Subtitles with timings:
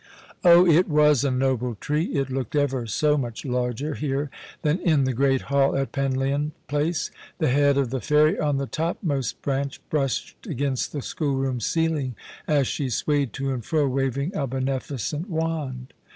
[0.43, 2.05] Oh, it was a noble tree!
[2.05, 4.31] It looked ever so much larger here
[4.63, 7.11] than in the great hall at Penlyon Place.
[7.37, 12.15] The head of the fairy on the topmost branch brushed against the schoolroom ceiling
[12.47, 15.93] as she swayed to and fro, waving a beneficent wand.